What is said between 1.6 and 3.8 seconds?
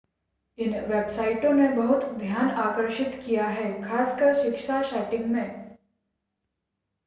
बहुत ध्यान आकर्षित किया है